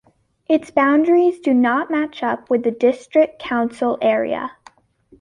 Its 0.49 0.71
boundaries 0.71 1.39
do 1.39 1.53
not 1.53 1.91
match 1.91 2.23
up 2.23 2.49
with 2.49 2.63
the 2.63 2.71
District 2.71 3.37
Council 3.37 3.99
area. 4.01 4.49